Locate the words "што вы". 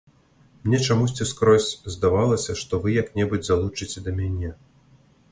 2.61-2.93